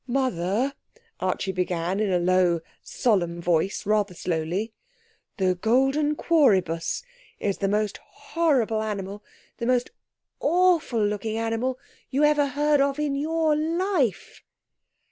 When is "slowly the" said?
4.15-5.53